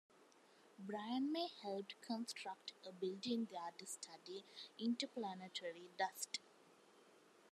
[0.79, 4.43] Brian May helped construct a building there to study
[4.79, 6.39] interplanetary dust.